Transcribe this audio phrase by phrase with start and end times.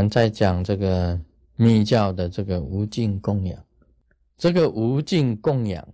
[0.00, 1.20] 们在讲这个
[1.56, 3.62] 密教的这个无尽供养，
[4.38, 5.86] 这个无尽供养，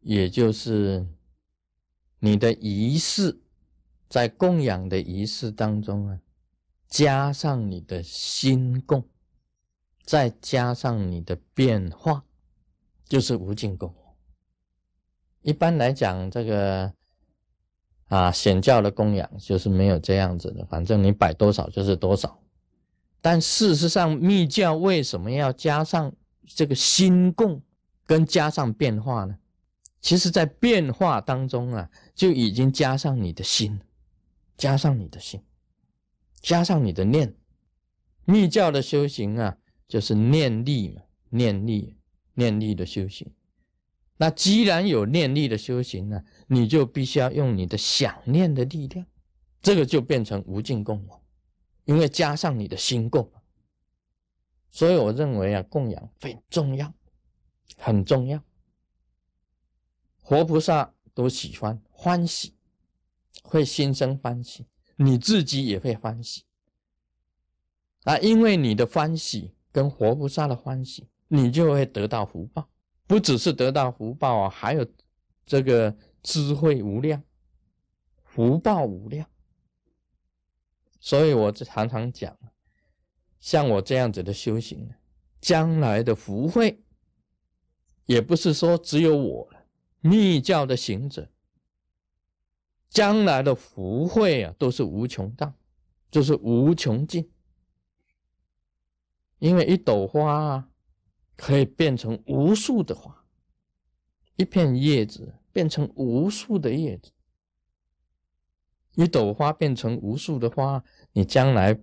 [0.00, 1.06] 也就是
[2.18, 3.40] 你的仪式，
[4.10, 6.20] 在供养的仪式当中啊，
[6.88, 9.02] 加上你的心供，
[10.04, 12.22] 再加上你的变化，
[13.06, 14.14] 就是无尽供养。
[15.40, 16.92] 一般来讲，这个。
[18.08, 22.40] 啊，显教的供养就是没有这样子的，反正你摆多少就是多少。
[23.20, 26.12] 但事实上，密教为什么要加上
[26.46, 27.60] 这个心供，
[28.06, 29.36] 跟加上变化呢？
[30.00, 33.80] 其实，在变化当中啊，就已经加上你的心，
[34.56, 35.42] 加上你的心，
[36.40, 37.34] 加上你的念。
[38.24, 39.56] 密教的修行啊，
[39.88, 41.96] 就是念力嘛，念力，
[42.34, 43.28] 念力的修行。
[44.18, 49.04] 那既然有念力的修行呢，你就必须要用你的想念的力量，
[49.60, 51.17] 这个就变成无尽供养，
[51.88, 53.32] 因为加上你的心供，
[54.70, 56.92] 所以我认为啊，供养非常重要，
[57.78, 58.44] 很重要。
[60.20, 62.54] 活菩萨都喜欢欢喜，
[63.42, 64.66] 会心生欢喜，
[64.96, 66.44] 你自己也会欢喜
[68.04, 72.68] 啊，因为你的欢喜跟活菩萨的欢喜，你就会得到福报。
[73.06, 74.86] 不只是得到福报啊，还有
[75.46, 77.22] 这个智慧无量，
[78.26, 79.26] 福报无量。
[81.00, 82.36] 所以我常常讲，
[83.38, 84.90] 像我这样子的修行，
[85.40, 86.82] 将来的福慧，
[88.06, 89.64] 也不是说只有我了
[90.00, 91.30] 密教的行者，
[92.88, 95.54] 将来的福慧啊，都是无穷大，
[96.10, 97.30] 就是无穷尽。
[99.38, 100.68] 因为一朵花啊。
[101.40, 103.24] 可以变成无数的花，
[104.34, 107.12] 一片叶子变成无数的叶子，
[108.98, 110.82] 一朵花变成无数的花，
[111.12, 111.78] 你将来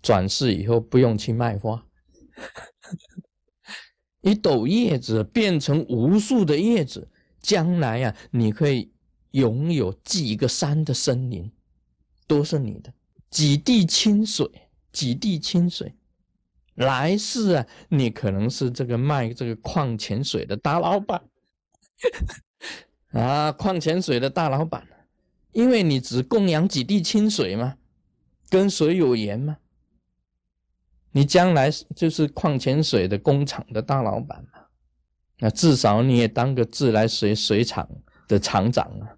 [0.00, 1.84] 转世以后不用去卖花。
[4.22, 7.10] 一朵叶子变成无数的叶子，
[7.42, 8.90] 将来呀，你可以
[9.32, 11.52] 拥有几个山的森林，
[12.26, 12.90] 都是你的，
[13.28, 14.50] 几滴清水，
[14.90, 15.94] 几滴清水。
[16.76, 21.22] 来世啊，你可能是这个卖这个矿泉水的大老板
[23.12, 24.86] 啊，矿泉水的大老板，
[25.52, 27.76] 因为你只供养几滴清水嘛，
[28.48, 29.58] 跟水有缘嘛，
[31.12, 34.66] 你将来就是矿泉水的工厂的大老板嘛，
[35.38, 37.88] 那至少你也当个自来水水厂
[38.28, 39.16] 的厂长啊，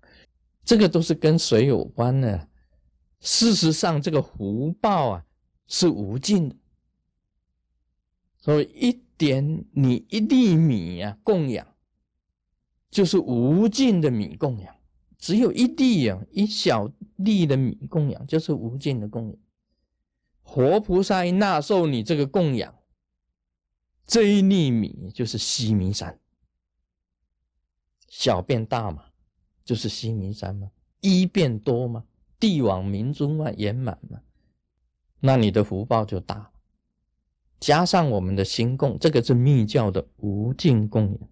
[0.65, 2.49] 这个都是跟水有关的。
[3.21, 5.25] 事实上，这个福报啊
[5.67, 6.57] 是无尽的。
[8.39, 11.65] 所以一点你一粒米呀供养，
[12.91, 14.75] 就是无尽的米供养；
[15.23, 19.39] 只有一粒呀一小粒的米供养，就是无尽的供养。
[20.43, 22.75] 活菩萨纳受你这个供养，
[24.05, 26.19] 这一粒米就是西明山，
[28.09, 29.05] 小变大嘛，
[29.65, 30.69] 就是西明山嘛，
[31.01, 32.03] 一变多嘛，
[32.41, 34.21] 地往明尊万圆满嘛，
[35.21, 36.51] 那你的福报就大。
[37.61, 41.29] 加上我们的心供，这个是密教的无尽供养。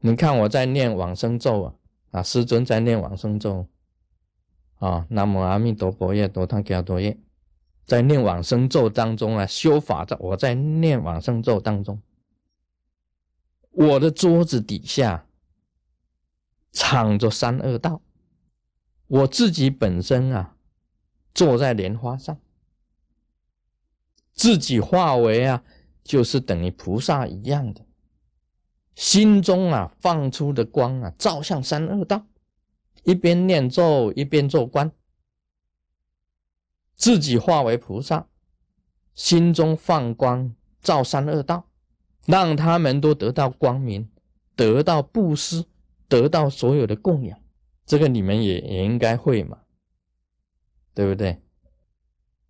[0.00, 1.74] 你看我在念往生咒啊，
[2.10, 3.66] 啊，师尊在念往生咒
[4.76, 7.18] 啊，南无阿弥陀佛耶，多他伽多耶，
[7.84, 12.00] 在念往生咒当中啊，修法在我在念往生咒当中，
[13.70, 15.26] 我的桌子底下
[16.70, 18.00] 藏着三恶道，
[19.06, 20.56] 我自己本身啊，
[21.34, 22.38] 坐在莲花上。
[24.32, 25.64] 自己化为啊，
[26.04, 27.84] 就是等于菩萨一样的，
[28.98, 32.26] 心中啊放出的光啊，照向三恶道，
[33.04, 34.90] 一边念咒一边做官，
[36.96, 38.26] 自己化为菩萨，
[39.14, 41.68] 心中放光照三恶道，
[42.26, 44.10] 让他们都得到光明，
[44.56, 45.64] 得到布施，
[46.08, 47.40] 得到所有的供养，
[47.86, 49.58] 这个你们也也应该会嘛，
[50.92, 51.40] 对不对？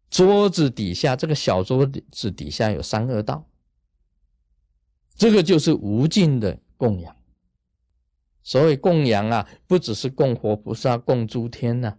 [0.08, 3.46] 桌子底下，这个小桌子底下有三恶道，
[5.18, 7.14] 这个就是无尽的供养。
[8.42, 11.98] 所谓供养啊，不只是供活菩萨、供诸天呐，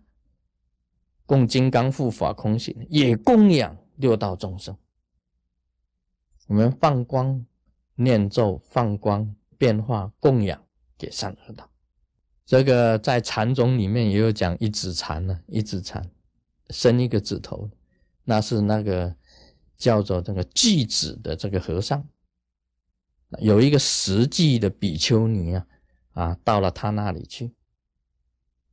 [1.25, 4.75] 供金刚护法空行，也供养六道众生。
[6.47, 7.45] 我们放光
[7.95, 10.63] 念咒，放光变化供养
[10.97, 11.69] 给三恶道。
[12.45, 16.09] 这个在禅宗里面也有讲一指禅呢，一指禅，
[16.71, 17.69] 伸一个指头。
[18.23, 19.15] 那是那个
[19.77, 22.07] 叫做这个寂子的这个和尚，
[23.37, 25.67] 有一个实际的比丘尼啊，
[26.13, 27.53] 啊，到了他那里去，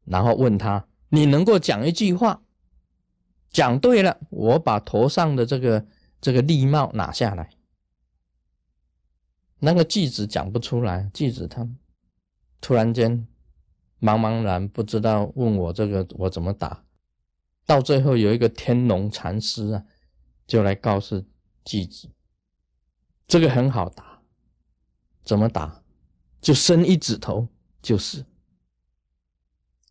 [0.04, 2.42] 然后问他：“你能够讲一句话，
[3.50, 5.86] 讲对了，我把头上的这个
[6.20, 7.50] 这个笠帽拿下来。
[9.58, 11.68] 那个句子讲不出来，句子他
[12.60, 13.26] 突然间
[14.00, 16.84] 茫茫然不知道问我这个我怎么打，
[17.66, 19.84] 到最后有一个天龙禅师啊，
[20.46, 21.22] 就来告诉
[21.64, 22.10] 句子，
[23.26, 24.15] 这个很好打，
[25.26, 25.82] 怎么打？
[26.40, 27.48] 就伸一指头
[27.82, 28.24] 就是，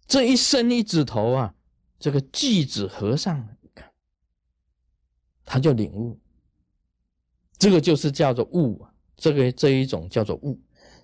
[0.07, 1.53] 这一伸一指头啊，
[1.99, 3.91] 这个句子和尚看，
[5.43, 6.17] 他就领悟，
[7.57, 8.91] 这个就是叫做悟啊。
[9.17, 10.59] 这个这一种叫做悟，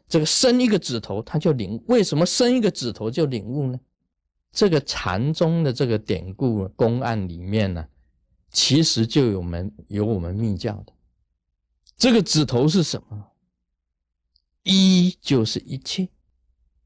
[0.08, 1.82] 这个伸一个指头，他就领。
[1.88, 3.80] 为什么伸一个指头就领悟呢？
[4.54, 7.88] 这个禅宗的这个典故公案里面呢，
[8.50, 10.94] 其实就有门有我们密教的。
[11.98, 13.31] 这个指头是什么？
[14.64, 16.10] 一就是一切，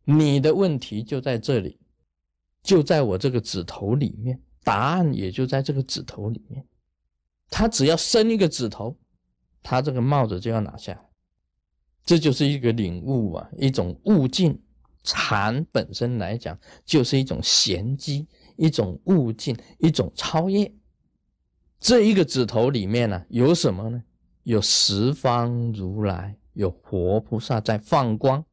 [0.04, 1.80] 你的问题就在这里，
[2.64, 6.66] 就在我这个指头里面，答案也就在这个指头里面。
[7.50, 8.98] 他只要伸一个指头，
[9.62, 11.00] 他这个帽子就要拿下。
[12.04, 14.62] 这就是一个领悟啊，一种悟境。
[15.08, 18.28] 禅本身来讲，就是一种玄机，
[18.58, 20.74] 一种悟境，一种超越。
[21.80, 24.04] 这一个指头里面呢，有什么呢？
[24.42, 28.44] 有十方如来，有活菩萨在放光，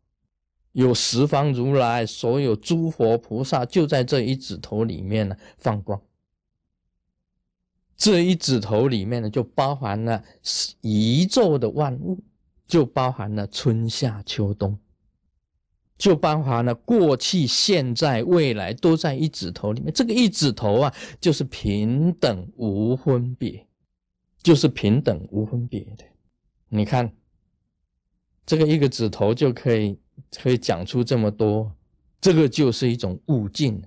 [0.72, 5.98] 有十方如来，所有诸佛菩萨就在这一指头里面呢放光。
[7.96, 10.22] 这一指头里面呢，就包含了
[10.82, 12.18] 宇宙的万物。
[12.68, 14.78] 就包含了春夏秋冬，
[15.98, 19.92] 就包含了过去、现在、未来，都在一指头里面。
[19.92, 23.66] 这个一指头啊，就是平等无分别，
[24.42, 26.04] 就是平等无分别的。
[26.70, 27.12] 你看，
[28.44, 29.98] 这个一个指头就可以
[30.36, 31.74] 可以讲出这么多，
[32.20, 33.82] 这个就是一种悟境。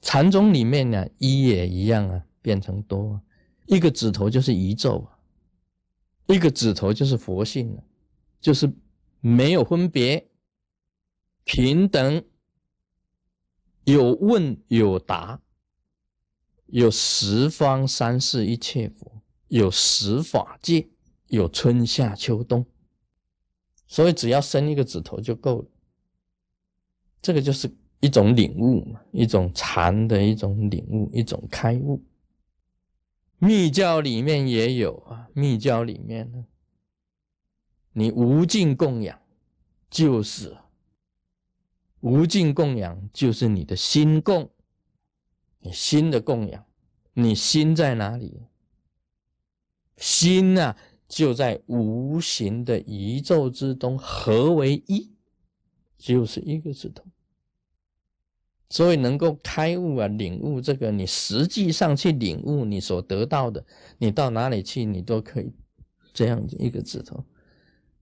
[0.00, 3.20] 禅宗里面呢，一也一样啊，变成多，
[3.66, 5.06] 一个指头就是宇宙。
[6.26, 7.84] 一个指头就是佛性了，
[8.40, 8.72] 就是
[9.20, 10.26] 没有分别，
[11.44, 12.24] 平等，
[13.84, 15.42] 有问有答，
[16.66, 20.88] 有十方三世一切佛，有十法界，
[21.28, 22.64] 有春夏秋冬，
[23.86, 25.68] 所以只要伸一个指头就够了。
[27.22, 27.70] 这个就是
[28.00, 32.02] 一种领悟，一种禅的一种领悟，一种开悟。
[33.38, 36.44] 密教里面也有啊，密教里面呢，
[37.92, 39.20] 你无尽供养
[39.90, 40.56] 就是
[42.00, 44.50] 无尽供养，就是你的心供，
[45.60, 46.64] 你心的供养，
[47.14, 48.42] 你心在哪里？
[49.96, 50.76] 心啊，
[51.14, 55.12] 就在无形的宇宙之中合为一，
[55.96, 57.04] 就是一个指头。
[58.68, 63.64] 所以能够开悟啊，领悟这个，你实际上去领悟你所得到的，
[63.96, 65.52] 你到哪里去，你都可以
[66.12, 67.24] 这样子一个指头。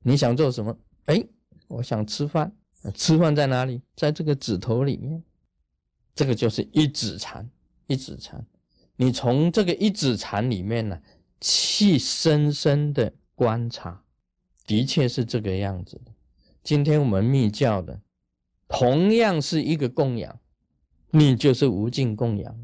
[0.01, 0.75] 你想做什么？
[1.05, 1.23] 哎，
[1.69, 2.51] 我想吃饭，
[2.95, 3.83] 吃饭在哪里？
[3.95, 5.23] 在这个指头里面。
[6.15, 7.47] 这个就是一指禅，
[7.89, 8.43] 一指禅。
[8.97, 10.99] 你从这个一指禅里面呢，
[11.43, 14.05] 去深深的观察，
[14.65, 16.13] 的确是这个样子的。
[16.63, 18.01] 今天我们密教的，
[18.69, 20.39] 同样是一个供养。
[21.11, 22.57] 你就是无尽供养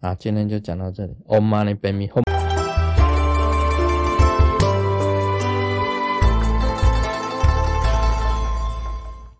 [0.00, 0.14] 啊！
[0.14, 1.14] 今天就讲到这里。
[1.26, 2.37] Om Mani Padme Hum。